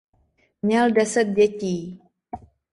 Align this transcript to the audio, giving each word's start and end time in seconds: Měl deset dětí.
Měl 0.61 0.91
deset 0.91 1.23
dětí. 1.25 2.01